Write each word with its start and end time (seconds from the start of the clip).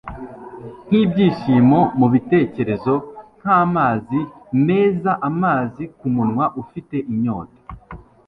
Nkibyishimo 0.87 1.79
mubitekerezo 1.99 2.93
nkamazi 3.39 4.19
mezaamazi 4.67 5.83
kumunwa 5.97 6.45
ufite 6.61 6.95
inyota 7.11 7.59